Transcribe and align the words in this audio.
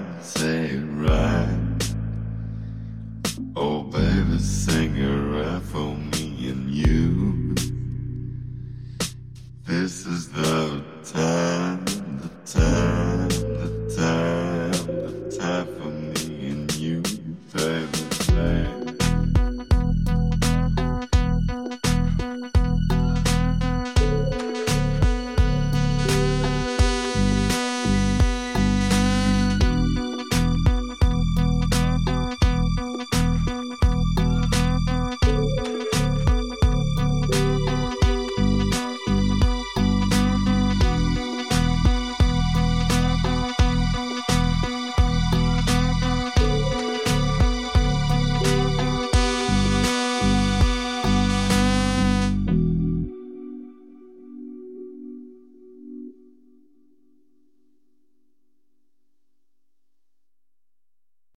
friends. 0.00 0.26
Say. 0.26 0.59